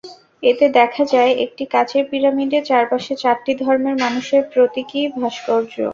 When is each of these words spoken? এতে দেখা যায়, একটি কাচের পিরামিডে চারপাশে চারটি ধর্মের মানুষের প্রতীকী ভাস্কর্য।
এতে 0.43 0.65
দেখা 0.77 1.03
যায়, 1.13 1.31
একটি 1.45 1.63
কাচের 1.73 2.03
পিরামিডে 2.09 2.59
চারপাশে 2.69 3.13
চারটি 3.23 3.51
ধর্মের 3.61 3.95
মানুষের 4.03 4.41
প্রতীকী 4.51 5.01
ভাস্কর্য। 5.15 5.73